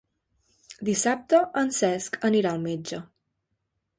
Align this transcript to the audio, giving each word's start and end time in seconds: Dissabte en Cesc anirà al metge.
Dissabte 0.89 1.41
en 1.61 1.69
Cesc 1.79 2.19
anirà 2.31 2.53
al 2.55 2.65
metge. 2.65 3.01